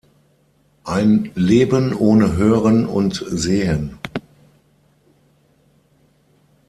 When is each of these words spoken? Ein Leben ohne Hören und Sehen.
Ein 0.83 1.31
Leben 1.35 1.93
ohne 1.93 2.35
Hören 2.35 2.87
und 2.87 3.23
Sehen. 3.27 3.99